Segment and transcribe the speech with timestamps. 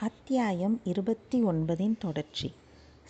[0.00, 2.54] அத்தியாயம் இருபத்தி ஒன்பதின் தொடர்ச்சி.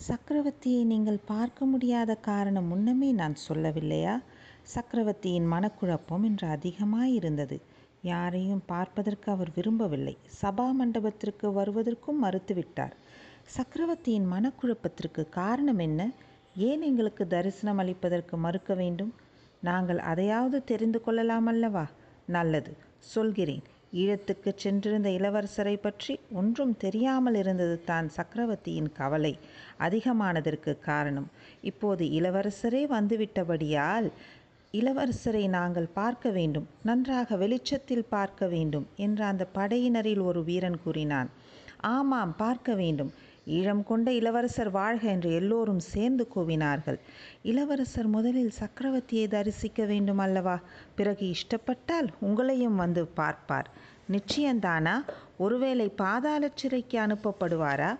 [0.08, 4.22] சக்கரவர்த்தியை நீங்கள் பார்க்க முடியாத காரணம் முன்னமே நான் சொல்லவில்லையா?
[4.62, 7.60] சக்கரவர்த்தியின் மனக்குழப்பம் இன்று அதிகமாயிருந்தது.
[8.02, 10.16] யாரையும் பார்ப்பதற்கு அவர் விரும்பவில்லை.
[10.43, 12.93] சபா மண்டபத்திற்கு வருவதற்கும் மறுத்துவிட்டார்.
[13.45, 16.11] சக்கரவர்த்தியின் மனக்குழப்பத்திற்கு காரணம் என்ன?
[16.57, 19.14] ஏன் எங்களுக்கு தரிசனம் அளிப்பதற்கு மறுக்க வேண்டும்?
[19.61, 21.86] நாங்கள் அதையாவது தெரிந்து கொள்ளலாம் அல்லவா?
[22.27, 22.77] நல்லது.
[22.98, 23.62] சொல்கிறேன்.
[23.93, 29.39] ஈழத்துக்கு சென்றிருந்த இளவரசரை பற்றி ஒன்றும் தெரியாமல் இருந்தது தான் சக்கரவர்த்தியின் கவலை.
[29.79, 31.29] அதிகமானதற்கு காரணம்
[31.61, 34.08] இப்போது இளவரசரே வந்துவிட்டபடியால்
[34.74, 41.30] இளவரசரை நாங்கள் பார்க்க வேண்டும் நன்றாக வெளிச்சத்தில் பார்க்க வேண்டும் என்று அந்த படையினரில் ஒரு வீரன் கூறினான்.
[41.80, 43.12] ஆமாம் பார்க்க வேண்டும்.
[43.48, 46.98] ஈழம் கொண்ட இளவரசர் வாழ்க என்று எல்லோரும் சேர்ந்து கூவினார்கள்.
[47.42, 50.56] இளவரசர் முதலில் சக்கரவர்த்தியை தரிசிக்க வேண்டும் அல்லவா?
[50.94, 53.70] பிறகு இஷ்டப்பட்டால் உங்களையும் வந்து பார்ப்பார்.
[54.12, 54.96] நிச்சயந்தானா?
[55.38, 57.90] ஒருவேளை பாதாள சிறைக்கு அனுப்பப்படுவாரா?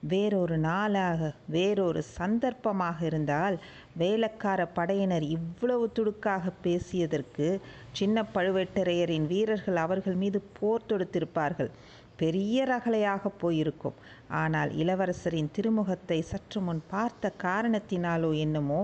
[0.00, 3.56] வேறொரு நாளாக வேறொரு சந்தர்ப்பமாக இருந்தால்
[3.98, 7.46] வேலக்கார படையினர் இவ்வளவு துடுக்காக பேசியதற்கு
[7.92, 11.70] சின்ன பழுவேட்டரையரின் வீரர்கள் அவர்கள் மீது போர் தொடுத்திருப்பார்கள்.
[12.16, 13.96] பெரிய ரகலையாக போயிருக்கும்.
[14.28, 18.80] ஆனால் இளவரசரின் திருமுகத்தை சற்று முன் பார்த்த காரணத்தினாலோ என்னமோ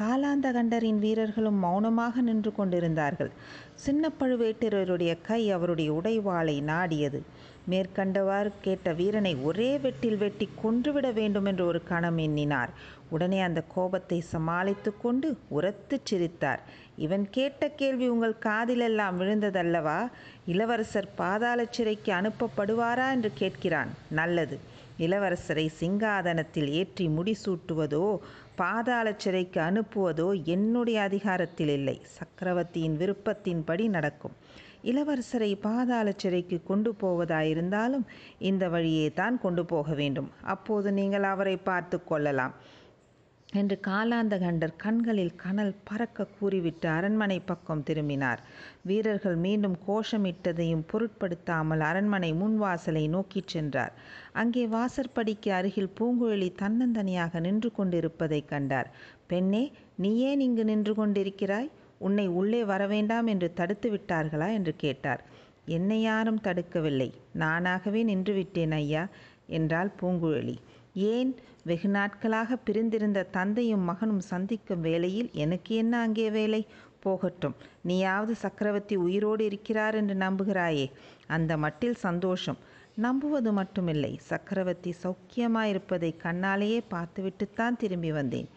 [0.00, 3.32] காலாந்தகண்டரின் வீரர்களும் மௌனமாக நின்று கொண்டிருந்தார்கள்.
[3.74, 7.20] சின்ன பழுவேட்டரருடைய கை அவருடைய உடைவாளை நாடியது.
[7.70, 12.70] மேற்கண்டவாறு கேட்ட வீரனை ஒரே வெட்டில் வெட்டி கொன்றுவிட வேண்டும் என்று ஒரு கணம் எண்ணினார்.
[13.10, 16.60] உடனே அந்த கோபத்தை சமாளித்து கொண்டு உரத்து சிரித்தார்.
[16.96, 19.98] இவன் கேட்ட கேள்வி உங்கள் காதிலெல்லாம் விழுந்ததல்லவா?
[20.46, 23.06] இளவரசர் பாதாள சிறைக்கு அனுப்பப்படுவாரா?
[23.10, 23.90] என்று கேட்கிறான்.
[24.10, 24.58] நல்லது.
[24.98, 28.06] இளவரசரை சிங்காதனத்தில் ஏற்றி முடிசூட்டுவதோ
[28.56, 31.96] பாதாள சிறைக்கு அனுப்புவதோ என்னுடைய அதிகாரத்தில் இல்லை.
[32.16, 34.34] சக்கரவர்த்தியின் விருப்பத்தின்படி நடக்கும்.
[34.84, 38.04] இளவரசரை பாதாள சிறைக்கு கொண்டு போவதாயிருந்தாலும்
[38.50, 40.28] இந்த வழியே தான் கொண்டு போக வேண்டும்.
[40.54, 42.54] அப்போது நீங்கள் அவரை பார்த்து கொள்ளலாம்.
[43.52, 48.40] என்று காலாந்தகண்டர் கண்களில் கனல் பறக்க கூறிவிட்டு அரண்மனை பக்கம் திரும்பினார்.
[48.82, 53.92] வீரர்கள் மீண்டும் கோஷமிட்டதையும் பொருட்படுத்தாமல் அரண்மனை முன்வாசலை நோக்கிச் சென்றார்.
[54.32, 58.90] அங்கே வாசற்படிக்கு அருகில் பூங்குழலி தன்னந்தனியாக நின்று கொண்டிருப்பதைக் கண்டார்.
[59.26, 61.70] பெண்ணே நீ ஏன் இங்கு நின்று கொண்டிருக்கிறாய்?
[61.98, 64.52] உன்னை உள்ளே வரவேண்டாம் என்று தடுத்து விட்டார்களா?
[64.52, 65.24] என்று கேட்டார்.
[65.66, 67.12] என்னை யாரும் தடுக்கவில்லை.
[67.38, 69.08] நானாகவே நின்றுவிட்டேன் ஐயா
[69.46, 70.56] என்றாள் பூங்குழலி.
[70.94, 76.66] ஏன் வெகு நாட்களாக பிரிந்திருந்த தந்தையும் மகனும் சந்திக்கும் வேளையில் எனக்கு என்ன அங்கே வேலை?
[77.00, 77.54] போகட்டும்.
[77.82, 80.90] நீயாவது சக்கரவர்த்தி உயிரோடு இருக்கிறார் என்று நம்புகிறாயே.
[81.26, 82.58] அந்த மட்டில் சந்தோஷம்.
[82.94, 84.18] நம்புவது மட்டுமில்லை.
[84.18, 88.48] சக்கரவர்த்தி சௌக்கியமாயிருப்பதை கண்ணாலேயே பார்த்துவிட்டுத்தான் திரும்பி வந்தேன்.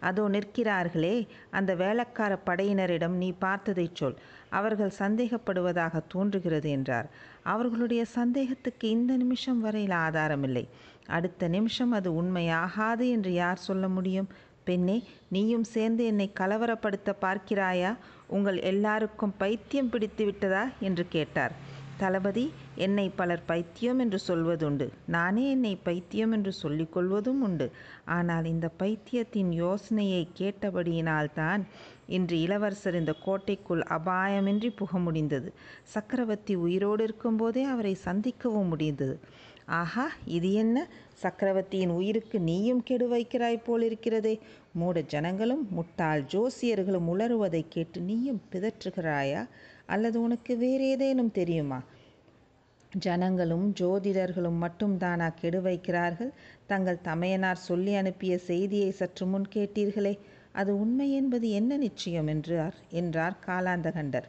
[0.00, 4.16] அதோ நிற்கிறார்களே அந்த வேளக்கார படையினரிடம் நீ பார்த்ததை சொல்.
[4.48, 7.10] அவர்கள் சந்தேகப்படுவதாக தோன்றுகிறது என்றார்.
[7.42, 10.68] அவர்களுடைய சந்தேகத்துக்கு இந்த நிமிஷம் வரையில் ஆதாரமில்லை.
[11.06, 14.28] அடுத்த நிமிஷம் அது உண்மையாகாது என்று யார் சொல்ல முடியும்?
[14.64, 17.96] பெண்ணே நீயும் சேர்ந்து என்னை கலவரப்படுத்த பார்க்கிறாயா?
[18.26, 20.68] உங்கள் எல்லாருக்கும் பைத்தியம் பிடித்து விட்டதா?
[20.80, 21.80] என்று கேட்டார்.
[21.96, 24.88] தளபதி என்னை பலர் பைத்தியம் என்று சொல்வதுண்டு.
[25.06, 27.70] நானே என்னை பைத்தியம் என்று சொல்லிக்கொள்வதும் உண்டு.
[28.04, 31.62] ஆனால் இந்த பைத்தியத்தின் யோசனையை கேட்டபடியினால்தான்
[32.06, 35.52] இன்று இளவரசர் இந்த கோட்டைக்குள் அபாயமின்றி புக முடிந்தது.
[35.82, 39.20] சக்கரவர்த்தி உயிரோடு இருக்கும்போதே அவரை சந்திக்கவும் முடிந்தது.
[39.68, 40.88] ஆஹா இது என்ன?
[41.12, 44.38] சக்கரவர்த்தியின் உயிருக்கு நீயும் கெடு வைக்கிறாய் போலிருக்கிறதே.
[44.72, 49.48] மூட ஜனங்களும் முட்டாள் ஜோசியர்களும் உளறுவதை கேட்டு நீயும் பிதற்றுகிறாயா?
[49.86, 51.82] அல்லது உனக்கு வேறு ஏதேனும் தெரியுமா?
[52.96, 56.32] ஜனங்களும் ஜோதிடர்களும் மட்டும் தானா கெடு வைக்கிறார்கள்?
[56.66, 60.18] தங்கள் தமையனார் சொல்லி அனுப்பிய செய்தியை சற்று முன் கேட்டீர்களே.
[60.52, 64.24] அது உண்மை என்பது என்ன நிச்சயம் என்றார் என்றார் காலாந்தகண்டர்.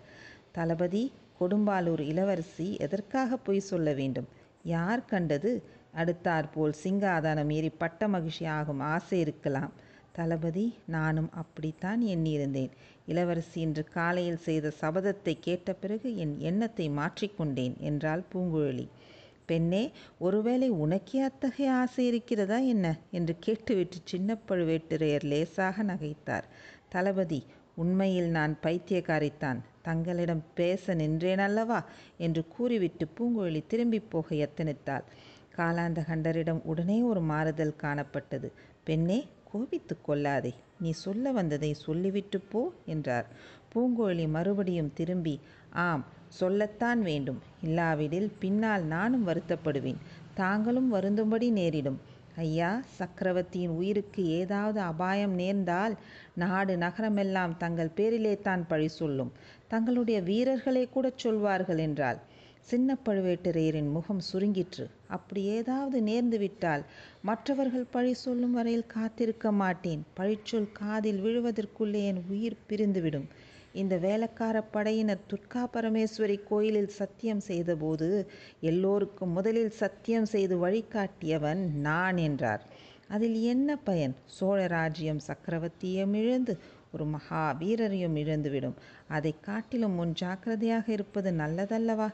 [0.52, 4.42] தளபதி கொடும்பாலூர் இளவரசி எதற்காக பொய் சொல்ல வேண்டும்?
[4.63, 5.51] யார் கண்டது?
[5.96, 8.79] அடுத்தாற்போல் சிங்காதானம் ஏறி பட்ட மகிழ்ச்சி ஆகும்.
[8.79, 9.72] ஆசை இருக்கலாம்.
[10.12, 12.72] தளபதி நானும் அப்படித்தான் எண்ணியிருந்தேன்.
[13.07, 18.88] இளவரசி இன்று காலையில் செய்த சபதத்தை கேட்ட பிறகு என் எண்ணத்தை மாற்றிக்கொண்டேன் என்றாள் பூங்குழலி.
[19.46, 22.98] பெண்ணே ஒருவேளை உனக்கே அத்தகைய ஆசை இருக்கிறதா என்ன?
[23.12, 26.44] என்று கேட்டுவிட்டு சின்ன பழுவேட்டரையர் லேசாக நகைத்தார்.
[26.89, 27.45] தளபதி
[27.75, 29.59] உண்மையில் நான் பைத்தியக்காரித்தான்.
[29.83, 31.80] தங்களிடம் பேச நின்றேன் அல்லவா?
[32.18, 35.06] என்று கூறிவிட்டு பூங்குழலி திரும்பி போக எத்தனித்தாள்.
[35.57, 38.50] காலாந்தகண்டரிடம் உடனே ஒரு மாறுதல் காணப்பட்டது.
[38.83, 39.19] பெண்ணே
[39.51, 40.53] கோபித்து கொள்ளாதே.
[40.80, 43.27] நீ சொல்ல வந்ததை சொல்லிவிட்டு போ என்றார்.
[43.74, 45.35] பூங்கோழி மறுபடியும் திரும்பி
[45.69, 47.39] ஆம் சொல்லத்தான் வேண்டும்.
[47.62, 50.01] இல்லாவிடில் பின்னால் நானும் வருத்தப்படுவேன்.
[50.33, 52.00] தாங்களும் வருந்தும்படி நேரிடும்.
[52.38, 55.95] ஐயா சக்கரவர்த்தியின் உயிருக்கு ஏதாவது அபாயம் நேர்ந்தால்
[56.33, 59.31] நாடு நகரமெல்லாம் தங்கள் பேரிலே தான் பழி சொல்லும்.
[59.68, 62.19] தங்களுடைய வீரர்களே கூட சொல்வார்கள் என்றாள்.
[62.62, 64.85] சின்ன பழுவேட்டரையரின் முகம் சுருங்கிற்று.
[65.07, 66.83] அப்படி ஏதாவது நேர்ந்து விட்டால்
[67.21, 70.06] மற்றவர்கள் பழி சொல்லும் வரையில் காத்திருக்க மாட்டேன்.
[70.19, 73.27] பழிச்சொல் காதில் விழுவதற்குள்ளே என் உயிர் பிரிந்துவிடும்.
[73.74, 78.08] இந்த வேலைக்கார படையினர் துர்கா பரமேஸ்வரி கோயிலில் சத்தியம் செய்தபோது
[78.62, 82.64] எல்லோருக்கும் முதலில் சத்தியம் செய்து வழிகாட்டியவன் நான் என்றார்.
[83.08, 84.14] அதில் என்ன பயன்?
[84.28, 86.54] சோழ ராஜ்யம் சக்கரவர்த்தியும் இழந்து
[86.92, 88.78] ஒரு மகா வீரரையும் இழந்துவிடும்.
[89.08, 92.10] அதை காட்டிலும் முன் ஜாக்கிரதையாக இருப்பது நல்லதல்லவா?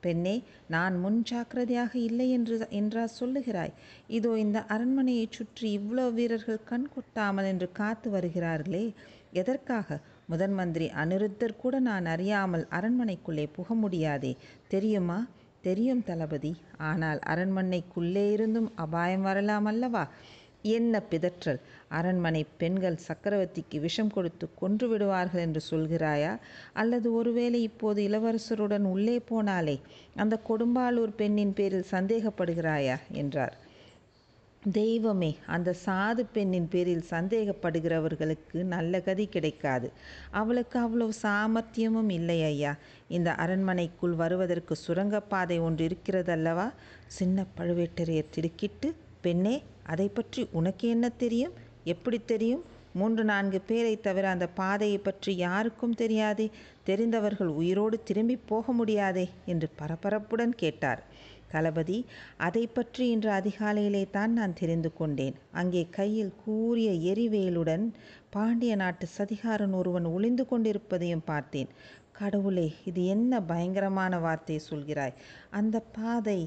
[0.00, 0.36] பெண்ணே
[0.66, 3.76] நான் முன் ஜாக்கிரதையாக இல்லை என்று என்றா சொல்லுகிறாய்.
[4.08, 8.84] இதோ இந்த அரண்மனையைச் சுற்றி இவ்வளோ வீரர்கள் கண் கொட்டாமல் என்று காத்து வருகிறார்களே.
[9.32, 9.88] எதற்காக?
[10.26, 14.36] முதன் மந்திரி அனிருத்தர் கூட நான் அறியாமல் அரண்மனைக்குள்ளே புக முடியாதே.
[14.68, 15.26] தெரியுமா?
[15.60, 16.56] தெரியும் தளபதி.
[16.76, 20.08] ஆனால் அரண்மனைக்குள்ளே இருந்தும் அபாயம் வரலாம் அல்லவா?
[20.62, 21.60] என்ன பிதற்றல்.
[21.88, 26.38] அரண்மனை பெண்கள் சக்கரவர்த்திக்கு விஷம் கொடுத்து கொன்று விடுவார்கள் என்று சொல்கிறாயா?
[26.72, 29.80] அல்லது ஒருவேளை இப்போது இளவரசருடன் உள்ளே போனாலே
[30.16, 32.96] அந்த கொடும்பாளூர் பெண்ணின் பேரில் சந்தேகப்படுகிறாயா?
[33.12, 33.56] என்றார்.
[34.72, 39.92] தெய்வமே அந்த சாது பெண்ணின் பேரில் சந்தேகப்படுகிறவர்களுக்கு நல்ல கதி கிடைக்காது.
[40.30, 42.76] அவளுக்கு அவ்வளவு சாமர்த்தியமும் இல்லை ஐயா.
[43.08, 46.72] இந்த அரண்மனைக்குள் வருவதற்கு சுரங்கப்பாதை ஒன்று இருக்கிறதல்லவா?
[47.06, 51.52] சின்ன பழுவேட்டரையர் திடுக்கிட்டு பெண்ணே அதை பற்றி உனக்கு என்ன தெரியும்?
[51.84, 52.64] எப்படி தெரியும்?
[52.92, 56.50] மூன்று நான்கு பேரை தவிர அந்த பாதையை பற்றி யாருக்கும் தெரியாதே.
[56.84, 61.02] தெரிந்தவர்கள் உயிரோடு திரும்பி போக முடியாதே என்று பரபரப்புடன் கேட்டார்.
[61.54, 61.98] தளபதி
[62.46, 65.36] அதை பற்றி இன்று அதிகாலையிலே தான் நான் தெரிந்து கொண்டேன்.
[65.60, 67.84] அங்கே கையில் கூறிய எரிவேலுடன்
[68.30, 71.70] பாண்டிய நாட்டு சதிகாரன் ஒருவன் ஒளிந்து கொண்டிருப்பதையும் பார்த்தேன்.
[72.18, 75.14] கடவுளே இது என்ன பயங்கரமான வார்த்தை சொல்கிறாய்?
[75.50, 76.40] அந்த பாதை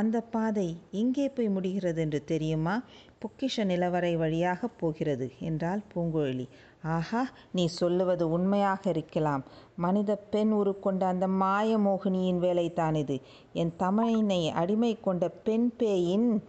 [0.00, 0.68] அந்த பாதை
[1.00, 2.74] எங்கே போய் முடிகிறது என்று தெரியுமா?
[3.22, 6.46] பொக்கிஷ நிலவரை வழியாக போகிறது என்றால் பூங்குழலி.
[6.84, 9.42] ஆஹா நீ சொல்லுவது உண்மையாக இருக்கலாம்.
[9.76, 13.20] மனித பெண் உருக்கொண்ட அந்த மாய மோகினியின் வேலைதான் இது
[13.52, 16.42] என் தமையனை அடிமை கொண்ட பெண் பேயின்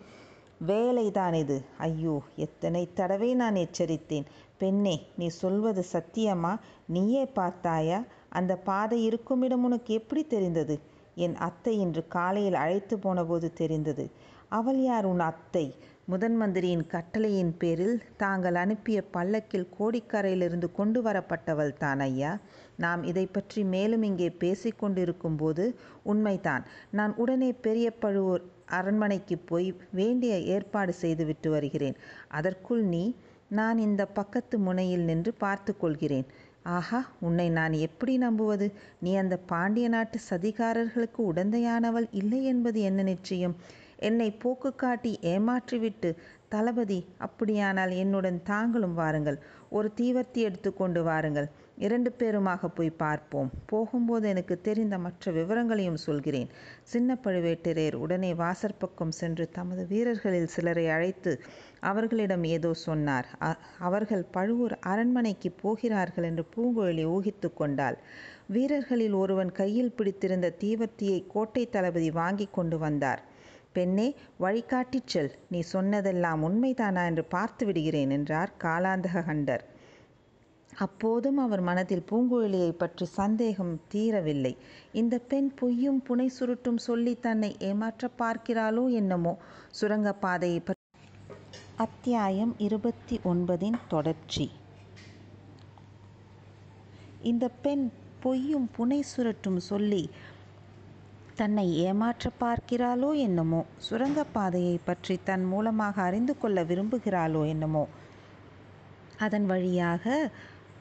[0.67, 4.25] வேலைதான் இது ஐயோ எத்தனை தடவை நான் எச்சரித்தேன்.
[4.57, 6.59] பெண்ணே நீ சொல்வது சத்தியமா?
[6.87, 8.03] நீயே பார்த்தாயா?
[8.29, 10.79] அந்த பாதை இருக்குமிடம் உனக்கு எப்படி தெரிந்தது?
[11.15, 14.11] என் அத்தை இன்று காலையில் அழைத்து போனபோது தெரிந்தது.
[14.49, 15.75] அவள் யார் உன் அத்தை?
[16.07, 22.31] முதன் மந்திரியின் கட்டளையின் பேரில் தாங்கள் அனுப்பிய பல்லக்கில் கோடிக்கரையிலிருந்து கொண்டு வரப்பட்டவள் தான் ஐயா.
[22.77, 25.63] நாம் இதை பற்றி மேலும் இங்கே பேசிக்கொண்டிருக்கும் போது
[26.03, 26.63] உண்மைதான்.
[26.91, 31.97] நான் உடனே பெரிய பழுவூர் அரண்மனைக்கு போய் வேண்டிய ஏற்பாடு செய்துவிட்டு வருகிறேன்.
[32.29, 33.03] அதற்குள் நீ
[33.51, 36.27] நான் இந்த பக்கத்து முனையில் நின்று பார்த்து கொள்கிறேன்.
[36.75, 38.67] ஆஹா உன்னை நான் எப்படி நம்புவது?
[38.99, 43.57] நீ அந்த பாண்டிய நாட்டு சதிகாரர்களுக்கு உடந்தையானவள் இல்லை என்பது என்ன நிச்சயம்?
[43.97, 46.09] என்னை போக்கு காட்டி ஏமாற்றிவிட்டு
[46.49, 49.37] தளபதி அப்படியானால் என்னுடன் தாங்களும் வாருங்கள்.
[49.69, 51.47] ஒரு தீவர்த்தி எடுத்துக்கொண்டு வாருங்கள்.
[51.77, 53.49] இரண்டு பேருமாக போய் பார்ப்போம்.
[53.65, 56.49] போகும்போது எனக்கு தெரிந்த மற்ற விவரங்களையும் சொல்கிறேன்.
[56.83, 61.33] சின்ன பழுவேட்டரையர் உடனே வாசற்பக்கம் சென்று தமது வீரர்களில் சிலரை அழைத்து
[61.79, 63.27] அவர்களிடம் ஏதோ சொன்னார்.
[63.79, 67.97] அவர்கள் பழுவூர் அரண்மனைக்கு போகிறார்கள் என்று பூங்குழலி ஊகித்து கொண்டாள்.
[68.47, 73.23] வீரர்களில் ஒருவன் கையில் பிடித்திருந்த தீவர்த்தியை கோட்டை தளபதி வாங்கி கொண்டு வந்தார்.
[73.77, 74.07] பெண்ணே
[74.39, 75.31] வழிகாட்டிச் செல்.
[75.49, 79.63] நீ சொன்னதெல்லாம் உண்மைதானா என்று பார்த்து விடுகிறேன் என்றார் காலாந்தக கண்டர்.
[80.77, 84.53] அப்போதும் அவர் மனதில் பூங்குழலியை பற்றி சந்தேகம் தீரவில்லை.
[84.93, 89.33] இந்த பெண் பொய்யும் புனை சுருட்டும் சொல்லி தன்னை ஏமாற்ற பார்க்கிறாளோ என்னமோ?
[89.79, 90.83] சுரங்கப்பாதையை பற்றி.
[91.77, 94.45] அத்தியாயம் இருபத்தி ஒன்பதின் தொடர்ச்சி.
[97.23, 97.85] இந்த பெண்
[98.23, 100.03] பொய்யும் புனை சுருட்டும் சொல்லி
[101.35, 107.83] தன்னை ஏமாற்ற பார்க்கிறாளோ என்னமோ சுரங்கப்பாதையை பற்றி தன் மூலமாக அறிந்து கொள்ள விரும்புகிறாளோ என்னமோ.
[109.17, 110.05] அதன் வழியாக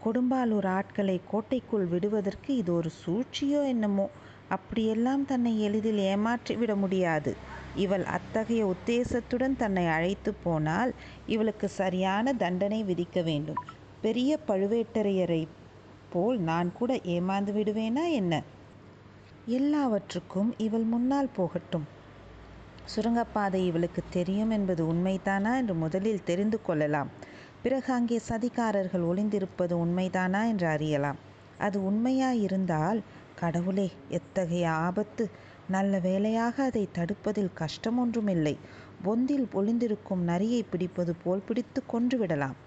[0.05, 4.07] கொடும்பாலூர் ஆட்களை கோட்டைக்குள் விடுவதற்கு இது ஒரு சூழ்ச்சியோ என்னமோ.
[4.49, 7.33] அப்படியெல்லாம் தன்னை எளிதில் ஏமாற்றிவிட முடியாது.
[7.75, 10.93] இவள் அத்தகைய உத்தேசத்துடன் தன்னை அழைத்து போனால்
[11.27, 13.63] இவளுக்கு சரியான தண்டனை விதிக்க வேண்டும்.
[14.01, 15.43] பெரிய பழுவேட்டரையரை
[16.09, 18.35] போல் நான் கூட ஏமாந்து விடுவேனா என்ன?
[19.47, 21.85] எல்லாவற்றுக்கும் இவள் முன்னால் போகட்டும்.
[22.89, 27.11] சுரங்கப்பாதை இவளுக்கு தெரியும் என்பது உண்மைதானா என்று முதலில் தெரிந்து கொள்ளலாம்.
[27.63, 31.19] பிறகு அங்கே சதிகாரர்கள் ஒளிந்திருப்பது உண்மைதானா என்று அறியலாம்.
[31.59, 33.01] அது உண்மையாயிருந்தால்
[33.37, 35.25] கடவுளே எத்தகைய ஆபத்து!
[35.69, 38.55] நல்ல வேளையாக அதை தடுப்பதில் கஷ்டம் ஒன்றுமில்லை.
[39.05, 42.59] பொந்தில் ஒளிந்திருக்கும் நரியை பிடிப்பது போல் பிடித்து கொன்றுவிடலாம்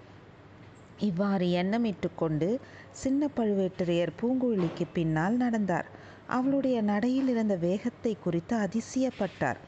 [1.02, 2.46] இவ்வாறு எண்ணமிட்டு கொண்டு
[2.94, 5.88] சின்ன பழுவேட்டரையர் பூங்குழலிக்கு பின்னால் நடந்தார்.
[6.28, 9.58] அவளுடைய நடையில் இருந்த வேகத்தை குறித்து அதிசயப்பட்டார்.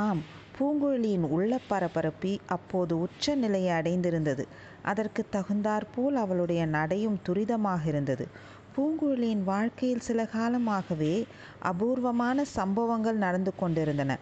[0.00, 0.22] ஆம்
[0.56, 4.44] பூங்குழலியின் உள்ள பரபரப்பி அப்போது உச்ச நிலையை அடைந்திருந்தது.
[4.82, 8.24] அதற்கு தகுந்தாற்போல் அவளுடைய நடையும் துரிதமாக இருந்தது.
[8.76, 11.14] பூங்குழலியின் வாழ்க்கையில் சில காலமாகவே
[11.62, 14.12] அபூர்வமான சம்பவங்கள் நடந்து கொண்டிருந்தன.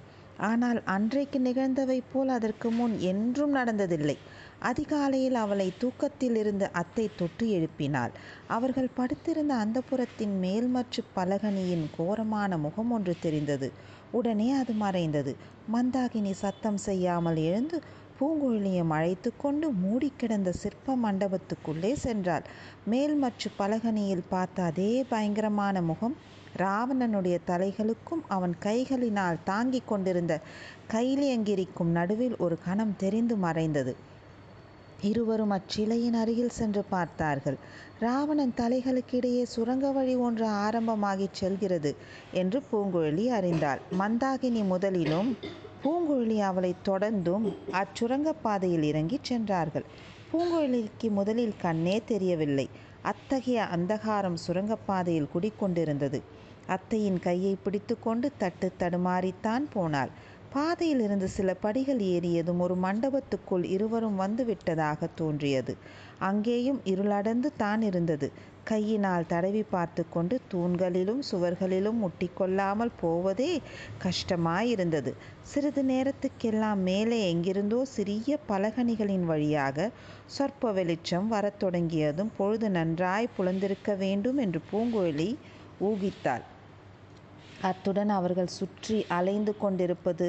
[0.42, 4.16] ஆனால் அன்றைக்கு நிகழ்ந்தவை போல் அதற்கு முன் என்றும் நடந்ததில்லை.
[4.60, 8.12] அதிகாலையில் அவளை தூக்கத்திலிருந்து அத்தை தொட்டு எழுப்பினாள்.
[8.46, 13.68] அவர்கள் படுத்திருந்த அந்தப்புறத்தின் மேல்மற்று பலகனியின் கோரமான முகம் ஒன்று தெரிந்தது.
[14.10, 15.32] உடனே அது மறைந்தது.
[15.72, 17.78] மந்தாகினி சத்தம் செய்யாமல் எழுந்து
[18.18, 22.44] பூங்குழலியும் அழைத்து கொண்டு மூடி கிடந்த சிற்ப மண்டபத்துக்குள்ளே சென்றாள்.
[22.90, 26.16] மேல்மற்று பலகனியில் பார்த்த அதே பயங்கரமான முகம்
[26.56, 30.34] ராவணனுடைய தலைகளுக்கும் அவன் கைகளினால் தாங்கிக் கொண்டிருந்த
[30.92, 33.92] கைலியங்கிரிக்கும் நடுவில் ஒரு கணம் தெரிந்து மறைந்தது.
[35.02, 37.56] இருவரும் அச்சிலையின் அருகில் சென்று பார்த்தார்கள்.
[37.98, 41.90] ராவணன் தலைகளுக்கிடையே சுரங்க வழி ஒன்று ஆரம்பமாகிச் செல்கிறது
[42.32, 43.80] என்று பூங்குழலி அறிந்தாள்.
[43.98, 45.30] மந்தாகினி முதலிலும்
[45.84, 49.86] பூங்குழலி அவளை தொடர்ந்தும் அச்சுரங்கப்பாதையில் இறங்கி சென்றார்கள்.
[50.32, 52.66] பூங்குழலிக்கு முதலில் கண்ணே தெரியவில்லை.
[53.02, 56.18] அத்தகைய அந்தகாரம் சுரங்கப்பாதையில் குடிக்கொண்டிருந்தது.
[56.66, 60.10] அத்தையின் கையை பிடித்துக்கொண்டு தட்டு தடுமாறித்தான் போனாள்.
[60.52, 65.72] பாதையில் இருந்து சில படிகள் ஏறியதும் ஒரு மண்டபத்துக்குள் இருவரும் வந்துவிட்டதாக தோன்றியது.
[66.20, 68.28] அங்கேயும் இருளடர்ந்து தான் இருந்தது.
[68.64, 73.50] கையினால் தடவி பார்த்து கொண்டு தூண்களிலும் சுவர்களிலும் முட்டிக்கொள்ளாமல் போவதே
[74.02, 75.12] கஷ்டமாயிருந்தது.
[75.42, 79.90] சிறிது நேரத்துக்கெல்லாம் மேலே எங்கிருந்தோ சிறிய பலகணிகளின் வழியாக
[80.26, 85.30] சொற்ப வெளிச்சம் வரத் தொடங்கியதும் பொழுது நன்றாய் புலந்திருக்க வேண்டும் என்று பூங்குழலி
[85.80, 86.44] ஊகித்தாள்.
[87.60, 90.28] அத்துடன் அவர்கள் சுற்றி அலைந்து கொண்டிருப்பது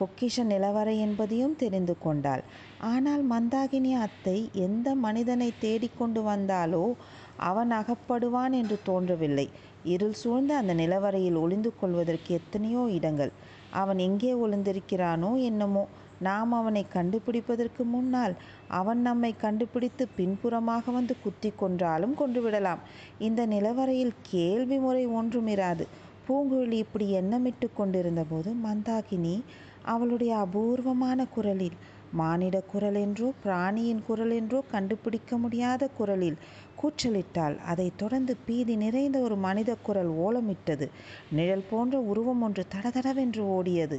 [0.00, 2.42] பொக்கிஷ நிலவரை என்பதையும் தெரிந்து கொண்டாள்.
[2.90, 6.84] ஆனால் மந்தாகினி அத்தை எந்த மனிதனை தேடிக்கொண்டு வந்தாலோ
[7.48, 9.46] அவன் அகப்படுவான் என்று தோன்றவில்லை.
[9.84, 13.32] இருள் சூழ்ந்த அந்த நிலவரையில் ஒளிந்து கொள்வதற்கு எத்தனையோ இடங்கள்.
[13.74, 15.84] அவன் எங்கே ஒளிந்திருக்கிறானோ என்னமோ.
[16.20, 18.32] நாம் அவனை கண்டுபிடிப்பதற்கு முன்னால்
[18.78, 22.80] அவன் நம்மை கண்டுபிடித்து பின்புறமாக வந்து குத்தி கொன்றாலும் கொன்றுவிடலாம்.
[23.18, 25.84] இந்த நிலவரையில் கேள்வி முறை ஒன்றும் இராது.
[26.28, 29.36] பூங்குழலி இப்படி எண்ணமிட்டு கொண்டிருந்தபோது மந்தாகினி
[29.82, 31.78] அவளுடைய அபூர்வமான குரலில்
[32.12, 36.38] மானிட குரல் என்றோ பிராணியின் குரல் என்றோ கண்டுபிடிக்க முடியாத குரலில்
[36.82, 40.86] கூச்சலிட்டாள் அதைத் தொடர்ந்து பீதி நிறைந்த ஒரு மனித குரல் ஓலமிட்டது.
[41.30, 43.98] நிழல் போன்ற உருவம் ஒன்று தடதடவென்று ஓடியது.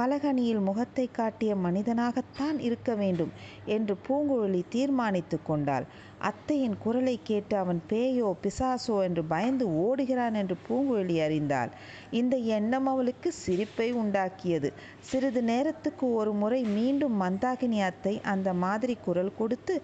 [0.00, 3.32] பலகனியில் முகத்தை காட்டிய மனிதனாகத்தான் இருக்க வேண்டும்
[3.66, 5.86] என்று பூங்குழலி தீர்மானித்து கொண்டாள்.
[6.18, 11.70] அத்தையின் குரலை கேட்டு அவன் பேயோ பிசாசோ என்று பயந்து ஓடுகிறான் என்று பூங்குழலி அறிந்தாள்.
[12.10, 14.70] இந்த எண்ணம் அவளுக்கு சிரிப்பை உண்டாக்கியது.
[15.00, 19.76] சிறிது நேரத்துக்கு ஒரு முறை மீண்டும் மந்தாகினி அத்தை அந்த மாதிரி குரல் கொடுத்து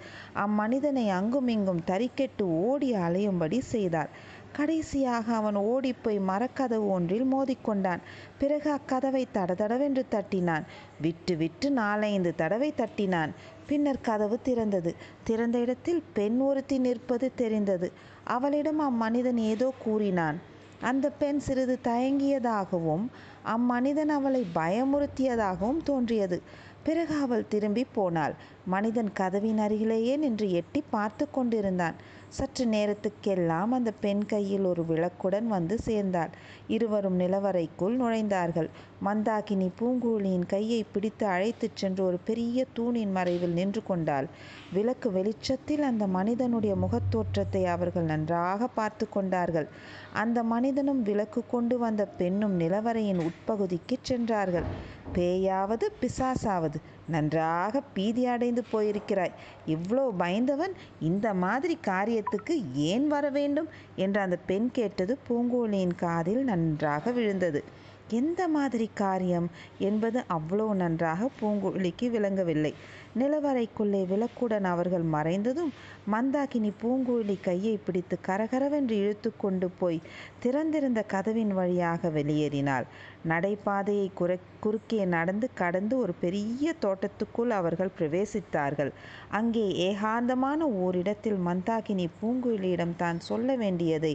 [0.44, 4.12] அம்மனிதனை அங்குமிங்கும் தறிக்கெட்டு ஓடி அலையும்படி செய்தாள்.
[4.57, 8.03] கடைசியாக அவன் ஓடிப்போய் மரக்கதவு ஒன்றில் மோதிக்கொண்டான்.
[8.39, 10.65] பிறகு அக்கதவை தடதடவென்று தட்டினான்.
[11.01, 13.33] விட்டு விட்டு நாலைந்து தடவை தட்டினான்.
[13.67, 14.91] பின்னர் கதவு திறந்தது.
[15.25, 17.89] திறந்த இடத்தில் பெண் ஒருத்தி நிற்பது தெரிந்தது.
[18.25, 20.39] அவளிடம் அம்மனிதன் ஏதோ கூறினான்.
[20.81, 23.05] அந்த பெண் சிறிது தயங்கியதாகவும்
[23.45, 26.39] அம்மனிதன் அவளை பயமுறுத்தியதாகவும் தோன்றியது.
[26.83, 28.35] பிறகு அவள் திரும்பி போனாள்.
[28.66, 31.96] மனிதன் கதவின் அருகிலேயே நின்று எட்டி பார்த்து கொண்டிருந்தான்.
[32.28, 36.32] சற்று நேரத்துக்கெல்லாம் அந்த பெண் கையில் ஒரு விளக்குடன் வந்து சேர்ந்தாள்.
[36.66, 38.68] இருவரும் நிலவரைக்குள் நுழைந்தார்கள்.
[39.04, 44.28] மந்தாகினி பூங்குழியின் கையை பிடித்து அழைத்துச் சென்று ஒரு பெரிய தூணின் மறைவில் நின்று கொண்டாள்.
[44.73, 49.68] விளக்கு வெளிச்சத்தில் அந்த மனிதனுடைய முகத்தோற்றத்தை அவர்கள் நன்றாக பார்த்து கொண்டார்கள்.
[50.14, 54.68] அந்த மனிதனும் விளக்கு கொண்டு வந்த பெண்ணும் நிலவரையின் உட்பகுதிக்கு சென்றார்கள்.
[55.12, 56.78] பேயாவது பிசாசாவது
[57.09, 59.35] நன்றாக பீதி அடைந்து போயிருக்கிறாய்.
[59.67, 63.69] இவ்வளோ பயந்தவன் இந்த மாதிரி காரியத்துக்கு ஏன் வர வேண்டும்?
[63.97, 67.63] என்று அந்த பெண் கேட்டது பூங்கோழியின் காதில் நன்றாக விழுந்தது.
[68.11, 69.49] எந்த மாதிரி காரியம்?
[69.79, 72.75] என்பது அவ்வளோ நன்றாக பூங்கோழிக்கு விளங்கவில்லை.
[73.20, 75.70] நிலவறைக்குள்ளே விளக்குடன் அவர்கள் மறைந்ததும்
[76.12, 79.99] மந்தாகினி பூங்குழலி கையை பிடித்து கரகரவென்று இழுத்து கொண்டு போய்
[80.42, 82.87] திறந்திருந்த கதவின் வழியாக வெளியேறினாள்.
[83.28, 88.92] நடைபாதையை குறை குறுக்கே நடந்து கடந்து ஒரு பெரிய தோட்டத்துக்குள் அவர்கள் பிரவேசித்தார்கள்.
[89.30, 94.14] அங்கே ஏகாந்தமான ஓரிடத்தில் மந்தாகினி பூங்குழலியிடம் தான் சொல்ல வேண்டியதை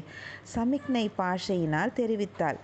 [0.55, 2.60] சமிக்ஞை பாஷையினால் தெரிவித்தாள்.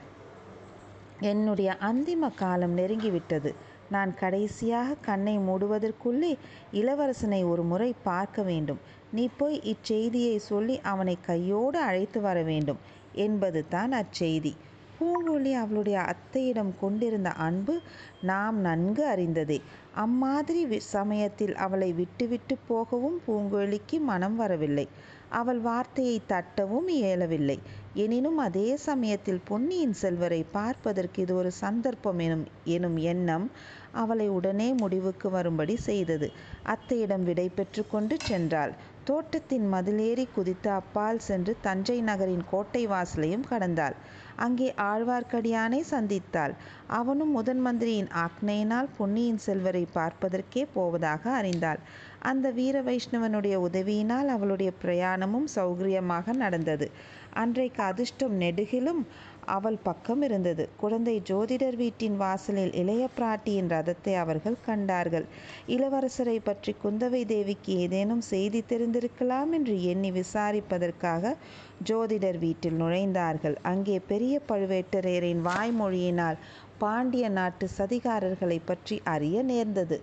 [1.21, 3.51] என்னுடைய அந்திம காலம் நெருங்கிவிட்டது.
[3.89, 6.31] நான் கடைசியாக கண்ணை மூடுவதற்குள்ளே
[6.73, 8.79] இளவரசனை ஒரு முறை பார்க்க வேண்டும்.
[9.11, 12.77] நீ போய் இச்செய்தியை சொல்லி அவனை கையோடு அழைத்து வர வேண்டும்
[13.13, 14.53] என்பது தான் அச்செய்தி.
[14.99, 17.73] பூங்கொழி அவளுடைய அத்தையிடம் கொண்டிருந்த அன்பு
[18.21, 19.59] நாம் நன்கு அறிந்ததே.
[19.95, 24.87] அம்மாதிரி சமயத்தில் அவளை விட்டுவிட்டு போகவும் பூங்கொழிக்கு மனம் வரவில்லை.
[25.31, 27.57] அவள் வார்த்தையை தட்டவும் இயலவில்லை.
[27.95, 33.47] எனினும் அதே சமயத்தில் பொன்னியின் செல்வரை பார்ப்பதற்கு இது ஒரு சந்தர்ப்பம் எனும் எனும் எண்ணம்
[33.93, 36.27] அவளை உடனே முடிவுக்கு வரும்படி செய்தது.
[36.65, 38.73] அத்தையிடம் விடை பெற்று கொண்டு சென்றாள்.
[39.03, 43.95] தோட்டத்தின் மதிலேறி குதித்து அப்பால் சென்று தஞ்சை நகரின் கோட்டை வாசலையும் கடந்தாள்.
[44.37, 46.53] அங்கே ஆழ்வார்க்கடியானை சந்தித்தாள்.
[46.87, 51.81] அவனும் முதன் மந்திரியின் ஆக்னையினால் பொன்னியின் செல்வரை பார்ப்பதற்கே போவதாக அறிந்தாள்.
[52.21, 56.91] அந்த வீர வைஷ்ணவனுடைய உதவியினால் அவளுடைய பிரயாணமும் சௌகரியமாக நடந்தது.
[57.33, 59.01] அன்றைக்கு அதிர்ஷ்டம் நெடுகிலும்
[59.45, 60.69] அவள் பக்கம் இருந்தது.
[60.77, 65.25] குழந்தை ஜோதிடர் வீட்டின் வாசலில் இளைய பிராட்டியின் ரதத்தை அவர்கள் கண்டார்கள்.
[65.67, 71.35] இளவரசரை பற்றி குந்தவை தேவிக்கு ஏதேனும் செய்தி தெரிந்திருக்கலாம் என்று எண்ணி விசாரிப்பதற்காக
[71.83, 73.55] ஜோதிடர் வீட்டில் நுழைந்தார்கள்.
[73.63, 76.39] அங்கே பெரிய பழுவேட்டரையரின் வாய்மொழியினால்
[76.77, 79.97] பாண்டிய நாட்டு சதிகாரர்களை பற்றி அறிய நேர்ந்தது.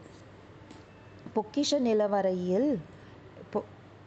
[1.34, 2.68] பொக்கிஷ நிலவரையில்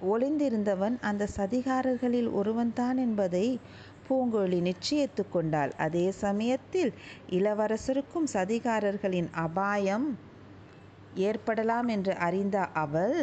[0.07, 3.45] ஒளிந்திருந்தவன் அந்த சதிகாரர்களில் ஒருவன்தான் என்பதை
[4.07, 5.71] பூங்கொழி நிச்சயித்து கொண்டாள்.
[5.77, 6.91] அதே சமயத்தில்
[7.29, 10.07] இளவரசருக்கும் சதிகாரர்களின் அபாயம்
[11.23, 13.17] ஏற்படலாம் என்று அறிந்த அவள்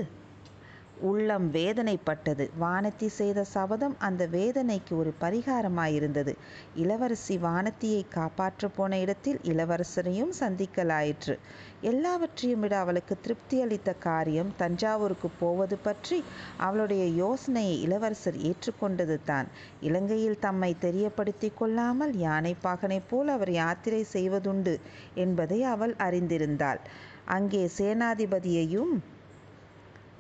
[1.01, 2.51] உள்ளம் வேதனைப்பட்டது.
[2.61, 6.35] வானத்தி செய்த சபதம் அந்த வேதனைக்கு ஒரு பரிகாரமாயிருந்தது.
[6.75, 11.37] இளவரசி வானத்தியை காப்பாற்ற போன இடத்தில் இளவரசரையும் சந்திக்கலாயிற்று.
[11.83, 16.23] எல்லாவற்றையும் விட அவளுக்கு திருப்தி அளித்த காரியம் தஞ்சாவூருக்கு போவது பற்றி
[16.57, 19.49] அவளுடைய யோசனையை இளவரசர் ஏற்றுக்கொண்டது தான்.
[19.81, 24.81] இலங்கையில் தம்மை தெரியப்படுத்தி கொள்ளாமல் யானை பாகனை போல் அவர் யாத்திரை செய்வதுண்டு
[25.15, 26.81] என்பதை அவள் அறிந்திருந்தாள்.
[27.25, 28.95] அங்கே சேனாதிபதியையும்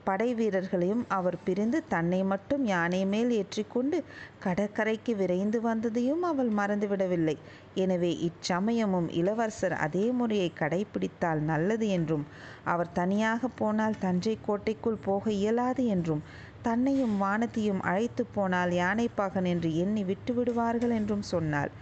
[0.07, 3.99] படை வீரர்களையும் அவர் பிரிந்து தன்னை மட்டும் யானை மேல் ஏற்றிக்கொண்டு
[4.45, 7.37] கடற்கரைக்கு விரைந்து வந்ததையும் அவள் மறந்துவிடவில்லை.
[7.75, 12.25] எனவே இச்சமயமும் இளவரசர் அதே முறையை கடைபிடித்தால் நல்லது என்றும்
[12.65, 16.25] அவர் தனியாக போனால் தஞ்சை கோட்டைக்குள் போக இயலாது என்றும்
[16.63, 21.73] தன்னையும் வானத்தையும் அழைத்து போனால் யானைப்பாகன் என்று எண்ணி விட்டு விடுவார்கள் என்றும் சொன்னாள்.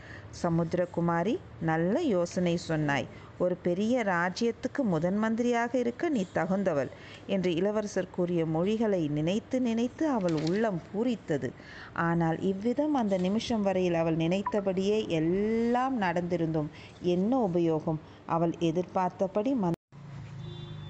[0.42, 3.06] சமுத்திரகுமாரி நல்ல யோசனை சொன்னாய்.
[3.38, 6.90] ஒரு பெரிய ராஜ்யத்துக்கு முதன் மந்திரியாக இருக்க நீ தகுந்தவள்
[7.26, 11.50] என்று இளவரசர் கூறிய மொழிகளை நினைத்து நினைத்து அவள் உள்ளம் பூரித்தது.
[11.92, 16.70] ஆனால் இவ்விதம் அந்த நிமிஷம் வரையில் அவள் நினைத்தபடியே எல்லாம் நடந்திருந்தும்
[17.00, 18.00] என்ன உபயோகம்?
[18.26, 19.78] அவள் எதிர்பார்த்தபடி மந்.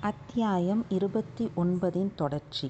[0.00, 2.68] அத்தியாயம் இருபத்தி ஒன்பதின் தொடர்ச்சி.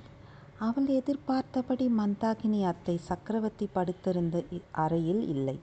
[0.58, 5.56] அவள் எதிர்பார்த்தபடி மந்தாகினி அத்தை சக்கரவர்த்தி படுத்திருந்த அறையில் இல்லை.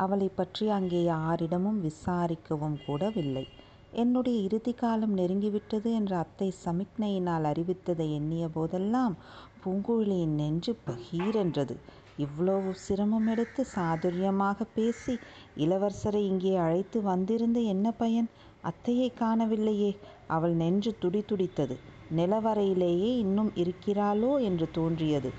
[0.00, 3.44] அவளை பற்றி அங்கே யாரிடமும் விசாரிக்கவும் கூடவில்லை.
[3.92, 9.14] என்னுடைய இறுதி காலம் நெருங்கிவிட்டது என்று அத்தை சமிக்ஞையினால் அறிவித்ததை எண்ணிய போதெல்லாம்
[9.62, 11.74] பூங்குழலியின் நெஞ்சு பகீரென்றது.
[12.16, 15.14] இவ்வளவு சிரமம் எடுத்து சாதுரியமாக பேசி
[15.56, 18.28] இளவரசரை இங்கே அழைத்து வந்திருந்து என்ன பயன்?
[18.64, 19.92] அத்தையை காணவில்லையே.
[20.28, 21.76] அவள் நெஞ்சு துடி துடித்தது
[22.10, 24.32] நிலவரையிலேயே இன்னும் இருக்கிறாளோ?
[24.40, 25.30] என்று தோன்றியது.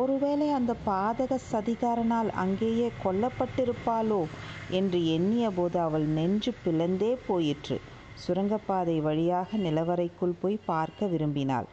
[0.00, 4.20] ஒருவேளை அந்த பாதக சதிகாரனால் அங்கேயே கொல்லப்பட்டிருப்பாளோ
[4.70, 7.76] என்று எண்ணிய போது அவள் நெஞ்சு பிளந்தே போயிற்று.
[8.14, 11.68] சுரங்கப்பாதை வழியாக நிலவரைக்குள் போய் பார்க்க விரும்பினாள்.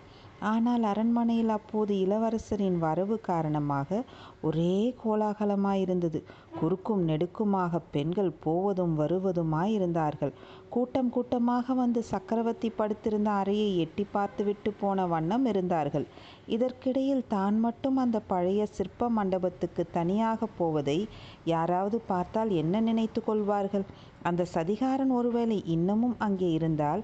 [0.51, 3.99] ஆனால் அரண்மனையில் அப்போது இளவரசரின் வரவு காரணமாக
[4.47, 6.19] ஒரே கோலாகலமாயிருந்தது.
[6.59, 10.33] குறுக்கும் நெடுக்குமாக பெண்கள் போவதும் வருவதுமாயிருந்தார்கள்.
[10.69, 16.05] கூட்டம் கூட்டமாக வந்து சக்கரவர்த்தி படுத்திருந்த அறையை எட்டி பார்த்துவிட்டு போன வண்ணம் இருந்தார்கள்.
[16.47, 20.99] இதற்கிடையில் தான் மட்டும் அந்த பழைய சிற்ப மண்டபத்துக்கு தனியாக போவதை
[21.53, 23.85] யாராவது பார்த்தால் என்ன நினைத்து கொள்வார்கள்?
[24.23, 27.01] அந்த சதிகாரன் ஒருவேளை இன்னமும் அங்கே இருந்தால்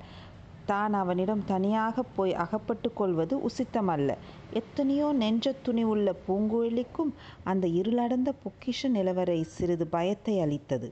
[0.72, 4.10] தான் அவனிடம் தனியாக போய் அகப்பட்டு கொள்வது உசித்தமல்ல.
[4.54, 7.12] எத்தனையோ நெஞ்ச துணி உள்ள பூங்குழலிக்கும்
[7.44, 10.90] அந்த இருளடந்த பொக்கிஷ நிலவரை சிறிது பயத்தை அளித்தது.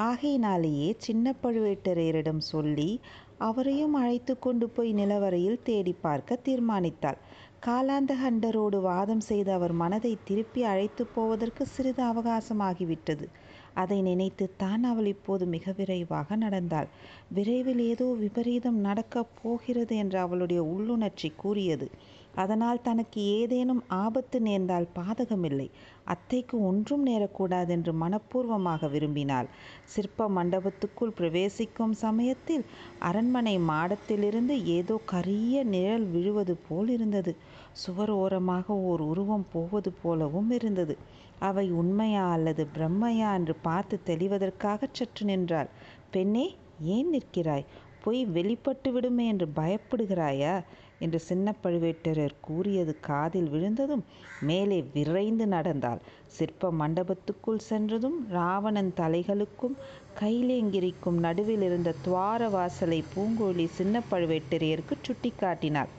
[0.00, 2.90] ஆகையினாலேயே சின்ன பழுவேட்டரையரிடம் சொல்லி
[3.38, 7.18] அவரையும் அழைத்து கொண்டு போய் நிலவரையில் தேடி பார்க்க தீர்மானித்தாள்.
[7.66, 13.26] காலாந்தஹண்டரோடு வாதம் செய்து அவர் மனதை திருப்பி அழைத்து போவதற்கு சிறிது அவகாசமாகிவிட்டது.
[13.74, 16.88] அதை நினைத்து தான் அவள் இப்போது மிக விரைவாக நடந்தாள்.
[17.30, 21.88] விரைவில் ஏதோ விபரீதம் நடக்கப் போகிறது என்று அவளுடைய உள்ளுணர்ச்சி கூறியது.
[22.34, 25.66] அதனால் தனக்கு ஏதேனும் ஆபத்து நேர்ந்தால் பாதகமில்லை.
[26.04, 29.48] அத்தைக்கு ஒன்றும் நேரக்கூடாது என்று மனப்பூர்வமாக விரும்பினாள்.
[29.84, 32.64] சிற்ப மண்டபத்துக்குள் பிரவேசிக்கும் சமயத்தில்
[33.00, 37.34] அரண்மனை மாடத்திலிருந்து ஏதோ கரிய நிழல் விழுவது போல் இருந்தது.
[37.74, 40.94] சுவர் ஓரமாக ஓர் உருவம் போவது போலவும் இருந்தது.
[41.40, 45.70] அவை உண்மையா அல்லது பிரம்மையா என்று பார்த்து தெளிவதற்காக சற்று நின்றாள்.
[46.10, 46.46] பெண்ணே
[46.88, 47.66] ஏன் நிற்கிறாய்?
[48.02, 50.54] பொய் வெளிப்பட்டு விடுமே என்று பயப்படுகிறாயா?
[50.98, 54.04] என்று சின்ன பழுவேட்டரர் கூறியது காதில் விழுந்ததும்
[54.40, 56.00] மேலே விரைந்து நடந்தாள்.
[56.28, 59.76] சிற்ப மண்டபத்துக்குள் சென்றதும் ராவணன் தலைகளுக்கும்
[60.20, 65.92] கைலேங்கிரிக்கும் நடுவில் இருந்த துவார வாசலை பூங்கோழி சின்ன பழுவேட்டரையருக்கு சுட்டி காட்டினாள்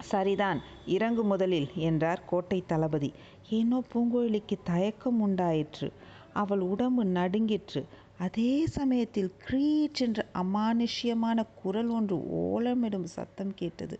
[0.00, 3.12] சரிதான் இறங்கு முதலில் என்றார் கோட்டை தளபதி.
[3.48, 5.92] ஏனோ பூங்குழலிக்கு தயக்கம் உண்டாயிற்று.
[6.32, 7.86] அவள் உடம்பு நடுங்கிற்று.
[8.18, 13.98] அதே சமயத்தில் கிரீச் என்ற அமானுஷ்யமான குரல் ஒன்று ஓலமிடும் சத்தம் கேட்டது.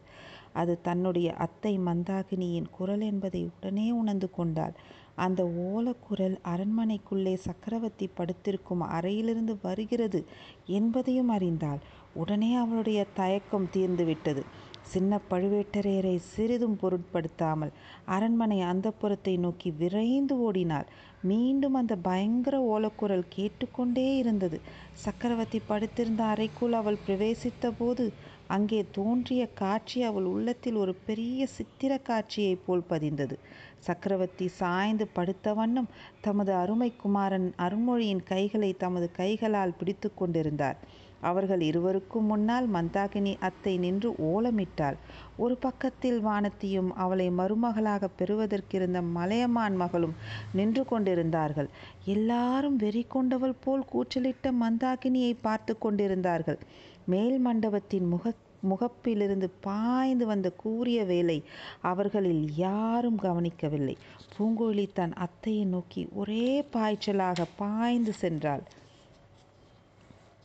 [0.53, 4.75] அது தன்னுடைய அத்தை மந்தாகினியின் குரல் என்பதை உடனே உணர்ந்து கொண்டாள்.
[5.15, 10.25] அந்த ஓலக்குரல் அரண்மனைக்குள்ளே சக்கரவர்த்தி படுத்திருக்கும் அறையிலிருந்து வருகிறது
[10.67, 11.81] என்பதையும் அறிந்தாள்.
[12.15, 14.43] உடனே அவளுடைய தயக்கம் தீர்ந்துவிட்டது.
[14.85, 17.73] சின்ன பழுவேட்டரையரை சிறிதும் பொருட்படுத்தாமல்
[18.07, 20.89] அரண்மனை அந்தப்புறத்தை நோக்கி விரைந்து ஓடினாள்
[21.23, 24.59] மீண்டும் அந்த பயங்கர ஓலக்குரல் கேட்டுக்கொண்டே இருந்தது.
[24.95, 28.05] சக்கரவர்த்தி படுத்திருந்த அறைக்குள் அவள் பிரவேசித்த போது
[28.49, 33.37] அங்கே தோன்றிய காட்சி அவள் உள்ளத்தில் ஒரு பெரிய சித்திர காட்சியைப் போல் பதிந்தது.
[33.79, 40.79] சக்கரவர்த்தி சாய்ந்து படுத்த வண்ணம் தமது அருமை குமாரன் அருண்மொழியின் கைகளை தமது கைகளால் பிடித்து கொண்டிருந்தார்.
[41.21, 44.97] அவர்கள் இருவருக்கும் முன்னால் மந்தாகினி அத்தை நின்று ஓலமிட்டாள்.
[45.37, 50.15] ஒரு பக்கத்தில் வானத்தியும் அவளை மருமகளாக பெறுவதற்கிருந்த மலையமான் மகளும்
[50.53, 51.69] நின்று கொண்டிருந்தார்கள்.
[52.05, 56.59] எல்லாரும் வெறி கொண்டவள் போல் கூச்சலிட்ட மந்தாகினியை பார்த்து கொண்டிருந்தார்கள்.
[57.07, 58.35] மேல் மண்டபத்தின் முக
[58.71, 61.37] முகப்பிலிருந்து பாய்ந்து வந்த கூறிய வேலை
[61.81, 63.97] அவர்களில் யாரும் கவனிக்கவில்லை.
[64.35, 68.65] பூங்கோழி தன் அத்தையை நோக்கி ஒரே பாய்ச்சலாக பாய்ந்து சென்றாள்.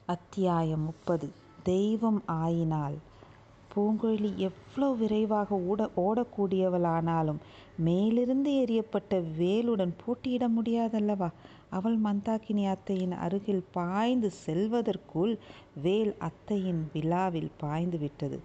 [0.08, 1.28] அத்தியாயம் முப்பது.
[1.64, 2.98] தெய்வம் ஆயினால்.
[3.72, 7.40] பூங்குழலி எவ்வளோ விரைவாக ஓட ஓடக்கூடியவளானாலும்
[7.78, 11.30] மேலிருந்து எரியப்பட்ட வேலுடன் போட்டியிட முடியாதல்லவா?
[11.70, 15.34] அவள் மந்தாகினி அத்தையின் அருகில் பாய்ந்து செல்வதற்குள்
[15.82, 18.40] வேல் அத்தையின் விழாவில் பாய்ந்து விட்டது.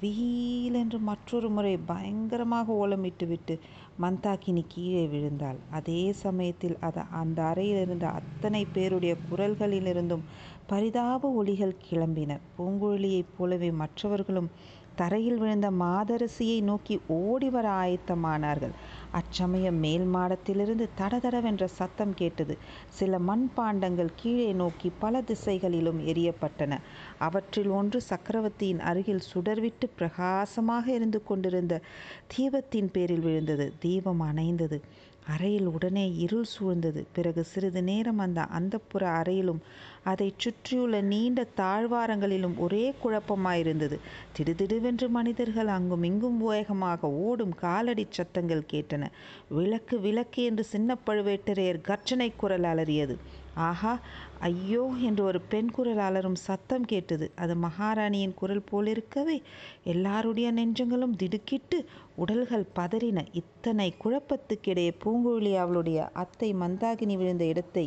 [0.00, 3.54] வீலென்று மற்றொரு முறை பயங்கரமாக ஓலமிட்டுவிட்டு
[4.00, 5.58] மந்தாகினி கீழே விழுந்தாள்.
[5.70, 10.26] அதே சமயத்தில் அது அந்த அறையில் இருந்த அத்தனை பேருடைய குரல்களிலிருந்தும்
[10.68, 12.30] பரிதாப ஒலிகள் கிளம்பின.
[12.54, 14.50] பூங்குழலியைப் போலவே மற்றவர்களும்
[14.96, 18.72] தரையில் விழுந்த மாதரசியை நோக்கி ஓடி வர ஆயத்தமானார்கள்.
[19.10, 22.54] அச்சமயம் மேல் மாடத்திலிருந்து தடதடவென்ற சத்தம் கேட்டது.
[22.88, 26.78] சில மண்பாண்டங்கள் கீழே நோக்கி பல திசைகளிலும் எரியப்பட்டன
[27.18, 31.82] அவற்றில் ஒன்று சக்கரவர்த்தியின் அருகில் சுடர்விட்டு பிரகாசமாக இருந்து கொண்டிருந்த
[32.28, 33.68] தீபத்தின் பேரில் விழுந்தது.
[33.78, 34.78] தீபம் அணைந்தது.
[35.26, 37.00] அறையில் உடனே இருள் சூழ்ந்தது.
[37.12, 39.60] பிறகு சிறிது நேரம் அந்த அந்தப்புற அறையிலும்
[40.02, 43.96] அதை சுற்றியுள்ள நீண்ட தாழ்வாரங்களிலும் ஒரே குழப்பமாயிருந்தது.
[44.38, 49.04] திடுதிடுவென்று மனிதர்கள் அங்கும் இங்கும் வேகமாக ஓடும் காலடி சத்தங்கள் கேட்டன.
[49.48, 53.16] விளக்கு விளக்கு என்று சின்ன பழுவேட்டரையர் கர்ஜனை குரல் அலறியது.
[53.54, 53.92] ஆஹா
[54.40, 57.30] ஐயோ என்று ஒரு பெண் குரல் அலரும் சத்தம் கேட்டது.
[57.34, 59.36] அது மகாராணியின் குரல் போலிருக்கவே
[59.84, 61.78] எல்லாருடைய நெஞ்சங்களும் திடுக்கிட்டு
[62.14, 63.24] உடல்கள் பதறின.
[63.32, 67.86] இத்தனை குழப்பத்துக்கிடையே பூங்குழலி அவளுடைய அத்தை மந்தாகினி விழுந்த இடத்தை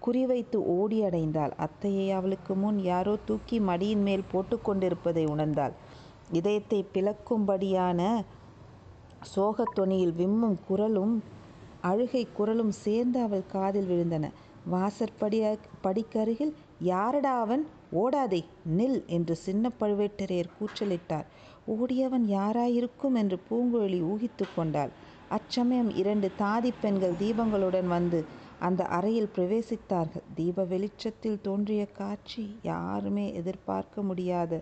[0.00, 5.74] குறிவைத்து ஓடி அடைந்தாள் அத்தையை அவளுக்கு முன் யாரோ தூக்கி மடியின் மேல் போட்டுக்கொண்டிருப்பதை உணர்ந்தாள்.
[6.32, 8.00] இதயத்தை பிளக்கும்படியான
[9.36, 11.14] சோகத் தொனியில் விம்மும் குரலும்
[11.80, 14.26] அழுகை குரலும் சேர்ந்து அவள் காதில் விழுந்தன.
[14.66, 15.38] வாசற்படி
[15.84, 16.52] படிக்கருகில்
[16.84, 17.62] யாரடா அவன்?
[17.94, 18.40] ஓடாதே
[18.76, 21.26] நில் என்று சின்ன பழுவேட்டரையர் கூச்சலிட்டார்.
[21.66, 23.16] ஓடியவன் யாராயிருக்கும்?
[23.16, 24.92] என்று பூங்குழலி ஊகித்து கொண்டாள்.
[25.30, 28.20] அச்சமயம் இரண்டு தாதி பெண்கள் தீபங்களுடன் வந்து
[28.60, 30.24] அந்த அறையில் பிரவேசித்தார்கள்.
[30.34, 34.52] தீப வெளிச்சத்தில் தோன்றிய காட்சி யாருமே எதிர்பார்க்க முடியாத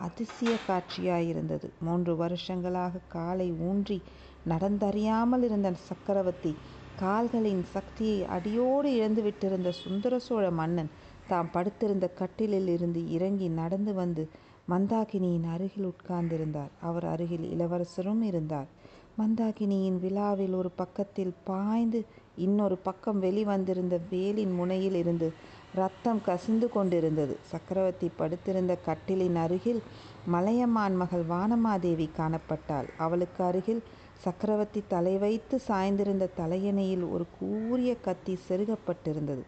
[0.00, 1.66] அதிசய காட்சியாயிருந்தது.
[1.78, 3.98] மூன்று வருஷங்களாக காலை ஊன்றி
[4.46, 6.52] நடந்தறியாமல் இருந்த சக்கரவர்த்தி
[6.98, 10.90] கால்களின் சக்தியை அடியோடு இழந்து விட்டிருந்த சுந்தர சோழ மன்னன்
[11.28, 14.28] தாம் படுத்திருந்த கட்டிலில் இருந்து இறங்கி நடந்து வந்து
[14.68, 16.72] மந்தாகினியின் அருகில் உட்கார்ந்திருந்தார்.
[16.80, 18.68] அவர் அருகில் இளவரசரும் இருந்தார்.
[19.18, 22.00] மந்தாகினியின் விழாவில் ஒரு பக்கத்தில் பாய்ந்து
[22.36, 25.28] இன்னொரு பக்கம் வெளிவந்திருந்த வேலின் முனையில் இருந்து
[25.74, 27.36] ரத்தம் கசிந்து கொண்டிருந்தது.
[27.42, 29.80] சக்கரவர்த்தி படுத்திருந்த கட்டிலின் அருகில்
[30.26, 32.88] மலையமான் மகள் வானமாதேவி காணப்பட்டாள்.
[32.98, 33.82] அவளுக்கு அருகில்
[34.24, 39.42] சக்கரவர்த்தி தலை வைத்து சாய்ந்திருந்த தலையணையில் ஒரு கூரிய கத்தி செருகப்பட்டிருந்தது.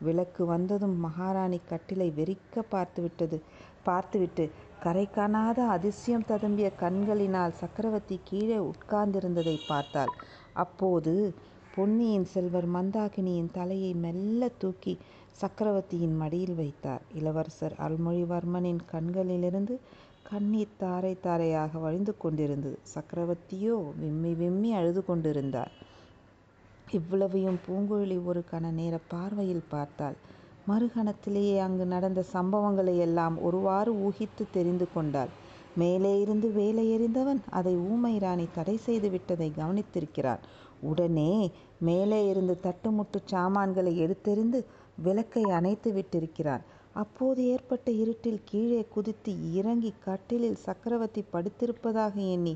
[0.00, 3.38] விளக்கு வந்ததும் மகாராணி கட்டிலை வெறிக்க பார்த்துவிட்டது.
[3.82, 4.44] பார்த்துவிட்டு
[4.80, 10.12] கரை காணாத அதிசயம் ததும்பிய கண்களினால் சக்கரவர்த்தி கீழே உட்கார்ந்திருந்ததை பார்த்தாள்.
[10.54, 11.14] அப்போது
[11.74, 14.94] பொன்னியின் செல்வர் மந்தாகினியின் தலையை மெல்ல தூக்கி
[15.32, 17.02] சக்கரவர்த்தியின் மடியில் வைத்தார்.
[17.14, 19.74] இளவரசர் அருள்மொழிவர்மனின் கண்களிலிருந்து
[20.30, 22.76] கண்ணீர் தாரை தாரையாக வழிந்து கொண்டிருந்தது.
[22.94, 25.72] சக்கரவர்த்தியோ விம்மி விம்மி அழுது கொண்டிருந்தார்.
[26.90, 30.16] இவ்வளவையும் பூங்குழலி ஒரு கண நேர பார்வையில் பார்த்தாள்.
[30.68, 35.32] மறுகணத்திலேயே அங்கு நடந்த சம்பவங்களை எல்லாம் ஒருவாறு ஊகித்து தெரிந்து கொண்டாள்.
[35.76, 40.42] மேலே இருந்து வேலை எறிந்தவன் அதை ஊமை ராணி தடை செய்து விட்டதை கவனித்திருக்கிறான்.
[40.80, 41.32] உடனே
[41.80, 44.60] மேலே இருந்து தட்டுமுட்டு சாமான்களை எடுத்தெறிந்து
[45.02, 46.64] விளக்கை அணைத்து விட்டிருக்கிறான்.
[46.94, 52.54] அப்போது ஏற்பட்ட இருட்டில் கீழே குதித்து இறங்கி கட்டிலில் சக்கரவர்த்தி படுத்திருப்பதாக எண்ணி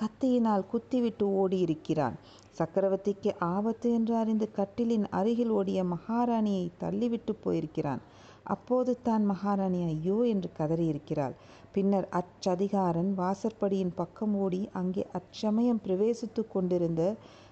[0.00, 2.16] கத்தியினால் குத்திவிட்டு ஓடியிருக்கிறான்.
[2.58, 8.02] சக்கரவர்த்திக்கு ஆபத்து என்று அறிந்து கட்டிலின் அருகில் ஓடிய மகாராணியை தள்ளிவிட்டு போயிருக்கிறான்.
[8.44, 11.34] அப்போது தான் மகாராணி ஐயோ என்று கதறியிருக்கிறாள்.
[11.72, 17.02] பின்னர் அச்சதிகாரன் வாசற்படியின் பக்கம் ஓடி அங்கே அச்சமயம் பிரவேசித்து கொண்டிருந்த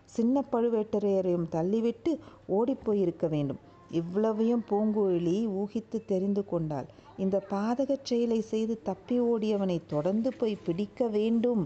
[0.04, 2.18] சின்ன பழுவேட்டரையரையும் தள்ளிவிட்டு
[2.48, 3.60] ஓடிப்போயிருக்க வேண்டும்.
[3.92, 6.88] இவ்வளவையும் பூங்குழலி ஊகித்து தெரிந்து கொண்டாள்.
[7.16, 11.62] இந்த பாதகச் செயலை செய்து தப்பி ஓடியவனை தொடர்ந்து போய் பிடிக்க வேண்டும்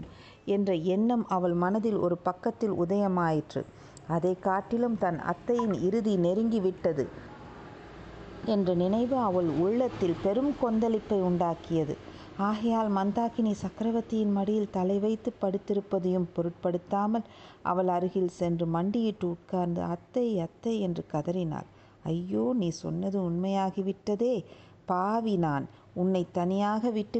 [0.55, 3.61] என்ற எண்ணம் அவள் மனதில் ஒரு பக்கத்தில் உதயமாயிற்று.
[4.07, 7.05] அதை காட்டிலும் தன் அத்தையின் இறுதி நெருங்கிவிட்டது
[8.45, 11.95] என்ற நினைவு அவள் உள்ளத்தில் பெரும் கொந்தளிப்பை உண்டாக்கியது.
[12.47, 17.25] ஆகையால் மந்தாகினி சக்கரவர்த்தியின் மடியில் தலை வைத்து படுத்திருப்பதையும் பொருட்படுத்தாமல்
[17.63, 21.67] அவள் அருகில் சென்று மண்டியிட்டு உட்கார்ந்து அத்தை அத்தை என்று கதறினாள்.
[22.07, 24.33] ஐயோ நீ சொன்னது உண்மையாகிவிட்டதே.
[24.85, 27.19] பாவி நான் உன்னை தனியாக விட்டுவிட்டு